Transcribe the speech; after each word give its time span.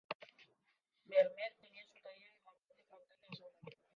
Vermeer 1.05 1.51
tenía 1.61 1.85
su 1.85 1.93
taller 2.01 2.29
en 2.29 2.33
la 2.37 2.41
parte 2.43 2.63
frontal 2.89 3.01
de 3.07 3.15
la 3.27 3.35
segunda 3.35 3.59
planta. 3.61 3.87